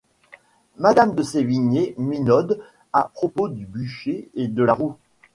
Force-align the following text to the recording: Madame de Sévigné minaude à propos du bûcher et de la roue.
Madame 0.79 1.13
de 1.13 1.21
Sévigné 1.21 1.93
minaude 1.99 2.59
à 2.91 3.11
propos 3.13 3.49
du 3.49 3.67
bûcher 3.67 4.31
et 4.33 4.47
de 4.47 4.63
la 4.63 4.73
roue. 4.73 4.97